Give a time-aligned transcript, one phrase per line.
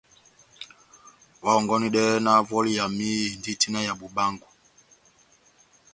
[1.43, 4.47] Oháhɔngɔnedɛhɛ vɔli yami endi tina ya bobaángo.